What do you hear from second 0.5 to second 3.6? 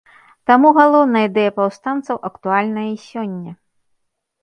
Таму галоўная ідэя паўстанцаў актуальная і сёння.